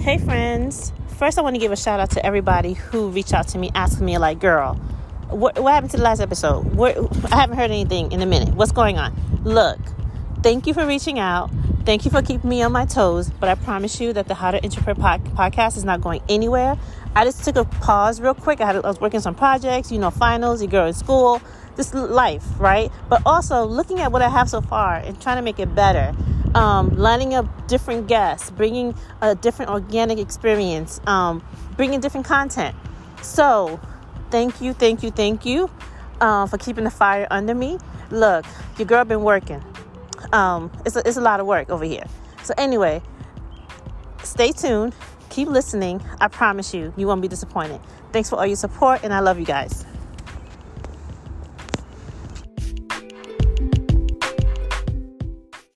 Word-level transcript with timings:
Hey, 0.00 0.16
friends. 0.16 0.94
First, 1.18 1.38
I 1.38 1.42
want 1.42 1.56
to 1.56 1.60
give 1.60 1.72
a 1.72 1.76
shout 1.76 2.00
out 2.00 2.12
to 2.12 2.24
everybody 2.24 2.72
who 2.72 3.10
reached 3.10 3.34
out 3.34 3.48
to 3.48 3.58
me 3.58 3.70
asking 3.74 4.06
me, 4.06 4.16
like, 4.16 4.40
girl, 4.40 4.76
what, 5.28 5.58
what 5.58 5.74
happened 5.74 5.90
to 5.90 5.98
the 5.98 6.02
last 6.02 6.20
episode? 6.20 6.64
What, 6.74 6.96
I 7.30 7.36
haven't 7.36 7.58
heard 7.58 7.70
anything 7.70 8.10
in 8.10 8.22
a 8.22 8.26
minute. 8.26 8.54
What's 8.54 8.72
going 8.72 8.96
on? 8.96 9.14
Look, 9.44 9.78
thank 10.42 10.66
you 10.66 10.72
for 10.72 10.86
reaching 10.86 11.18
out. 11.18 11.50
Thank 11.84 12.06
you 12.06 12.10
for 12.10 12.22
keeping 12.22 12.48
me 12.48 12.62
on 12.62 12.72
my 12.72 12.86
toes. 12.86 13.28
But 13.28 13.50
I 13.50 13.56
promise 13.56 14.00
you 14.00 14.14
that 14.14 14.26
the 14.26 14.32
How 14.32 14.52
to 14.52 14.60
pod- 14.94 15.22
podcast 15.36 15.76
is 15.76 15.84
not 15.84 16.00
going 16.00 16.22
anywhere. 16.30 16.78
I 17.14 17.24
just 17.26 17.44
took 17.44 17.56
a 17.56 17.66
pause 17.66 18.22
real 18.22 18.32
quick. 18.32 18.62
I, 18.62 18.66
had, 18.68 18.76
I 18.76 18.88
was 18.88 19.02
working 19.02 19.20
some 19.20 19.34
projects, 19.34 19.92
you 19.92 19.98
know, 19.98 20.10
finals, 20.10 20.62
your 20.62 20.70
girl 20.70 20.86
in 20.86 20.94
school, 20.94 21.42
just 21.76 21.94
life, 21.94 22.44
right? 22.58 22.90
But 23.10 23.20
also 23.26 23.66
looking 23.66 24.00
at 24.00 24.12
what 24.12 24.22
I 24.22 24.30
have 24.30 24.48
so 24.48 24.62
far 24.62 24.94
and 24.94 25.20
trying 25.20 25.36
to 25.36 25.42
make 25.42 25.58
it 25.58 25.74
better 25.74 26.16
um, 26.54 26.96
lining 26.96 27.34
up 27.34 27.68
different 27.68 28.06
guests, 28.06 28.50
bringing 28.50 28.94
a 29.20 29.34
different 29.34 29.70
organic 29.70 30.18
experience, 30.18 31.00
um, 31.06 31.42
bringing 31.76 32.00
different 32.00 32.26
content. 32.26 32.74
So, 33.22 33.80
thank 34.30 34.60
you, 34.60 34.72
thank 34.72 35.02
you, 35.02 35.10
thank 35.10 35.44
you 35.44 35.70
uh, 36.20 36.46
for 36.46 36.58
keeping 36.58 36.84
the 36.84 36.90
fire 36.90 37.26
under 37.30 37.54
me. 37.54 37.78
Look, 38.10 38.44
your 38.78 38.86
girl 38.86 39.04
been 39.04 39.22
working. 39.22 39.62
Um, 40.32 40.70
it's, 40.84 40.96
a, 40.96 41.06
it's 41.06 41.16
a 41.16 41.20
lot 41.20 41.40
of 41.40 41.46
work 41.46 41.70
over 41.70 41.84
here. 41.84 42.04
So, 42.42 42.54
anyway, 42.58 43.02
stay 44.22 44.52
tuned. 44.52 44.94
Keep 45.28 45.48
listening. 45.48 46.02
I 46.20 46.28
promise 46.28 46.74
you, 46.74 46.92
you 46.96 47.06
won't 47.06 47.22
be 47.22 47.28
disappointed. 47.28 47.80
Thanks 48.12 48.28
for 48.28 48.36
all 48.36 48.46
your 48.46 48.56
support, 48.56 49.04
and 49.04 49.14
I 49.14 49.20
love 49.20 49.38
you 49.38 49.46
guys. 49.46 49.86